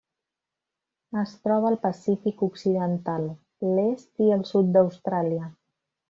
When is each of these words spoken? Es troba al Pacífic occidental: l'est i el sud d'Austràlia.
Es 1.23 1.33
troba 1.47 1.67
al 1.73 1.77
Pacífic 1.83 2.41
occidental: 2.49 3.27
l'est 3.79 4.25
i 4.29 4.35
el 4.39 4.47
sud 4.53 4.73
d'Austràlia. 4.79 5.51